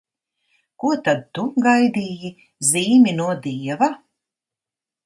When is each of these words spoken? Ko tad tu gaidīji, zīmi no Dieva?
Ko 0.83 0.89
tad 1.09 1.21
tu 1.39 1.45
gaidīji, 1.67 2.33
zīmi 2.71 3.17
no 3.21 3.31
Dieva? 3.47 3.93